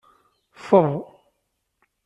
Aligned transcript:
Sseḍ. 0.61 0.95